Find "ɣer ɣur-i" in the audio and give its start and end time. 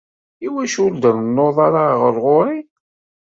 2.01-2.59